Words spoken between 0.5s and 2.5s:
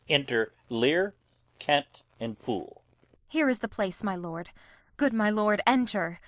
Lear, Kent, and